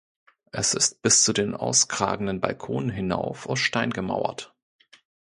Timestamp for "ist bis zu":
0.73-1.31